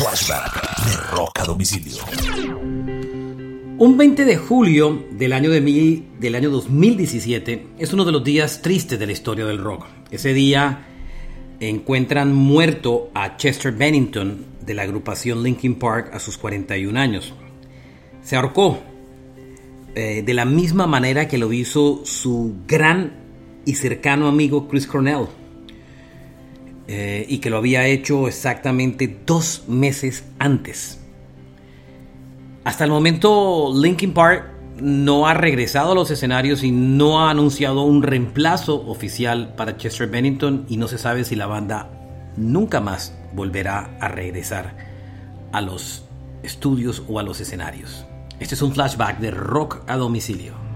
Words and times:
Flashback 0.00 0.86
de 0.86 0.96
Rock 1.14 1.40
a 1.40 1.44
domicilio. 1.44 1.98
Un 3.76 3.98
20 3.98 4.24
de 4.24 4.36
julio 4.38 5.04
del 5.10 5.34
año, 5.34 5.50
de 5.50 5.60
mil, 5.60 6.08
del 6.18 6.36
año 6.36 6.48
2017 6.48 7.66
es 7.78 7.92
uno 7.92 8.06
de 8.06 8.12
los 8.12 8.24
días 8.24 8.62
tristes 8.62 8.98
de 8.98 9.04
la 9.04 9.12
historia 9.12 9.44
del 9.44 9.58
rock. 9.58 9.84
Ese 10.10 10.32
día 10.32 10.86
encuentran 11.60 12.34
muerto 12.34 13.10
a 13.12 13.36
Chester 13.36 13.72
Bennington 13.72 14.46
de 14.64 14.72
la 14.72 14.84
agrupación 14.84 15.42
Linkin 15.42 15.74
Park 15.74 16.14
a 16.14 16.18
sus 16.18 16.38
41 16.38 16.98
años. 16.98 17.34
Se 18.22 18.36
ahorcó 18.36 18.78
eh, 19.94 20.22
de 20.24 20.32
la 20.32 20.46
misma 20.46 20.86
manera 20.86 21.28
que 21.28 21.36
lo 21.36 21.52
hizo 21.52 22.06
su 22.06 22.54
gran 22.66 23.12
y 23.66 23.74
cercano 23.74 24.28
amigo 24.28 24.66
Chris 24.66 24.86
Cornell. 24.86 25.26
Eh, 26.92 27.24
y 27.28 27.38
que 27.38 27.50
lo 27.50 27.58
había 27.58 27.86
hecho 27.86 28.26
exactamente 28.26 29.20
dos 29.24 29.62
meses 29.68 30.24
antes. 30.40 30.98
Hasta 32.64 32.82
el 32.82 32.90
momento 32.90 33.70
Linkin 33.72 34.12
Park 34.12 34.46
no 34.80 35.28
ha 35.28 35.34
regresado 35.34 35.92
a 35.92 35.94
los 35.94 36.10
escenarios 36.10 36.64
y 36.64 36.72
no 36.72 37.20
ha 37.20 37.30
anunciado 37.30 37.82
un 37.82 38.02
reemplazo 38.02 38.74
oficial 38.88 39.54
para 39.54 39.76
Chester 39.76 40.08
Bennington 40.08 40.66
y 40.68 40.78
no 40.78 40.88
se 40.88 40.98
sabe 40.98 41.22
si 41.22 41.36
la 41.36 41.46
banda 41.46 41.92
nunca 42.36 42.80
más 42.80 43.16
volverá 43.34 43.96
a 44.00 44.08
regresar 44.08 44.76
a 45.52 45.60
los 45.60 46.02
estudios 46.42 47.04
o 47.06 47.20
a 47.20 47.22
los 47.22 47.40
escenarios. 47.40 48.04
Este 48.40 48.56
es 48.56 48.62
un 48.62 48.72
flashback 48.72 49.20
de 49.20 49.30
rock 49.30 49.84
a 49.86 49.96
domicilio. 49.96 50.69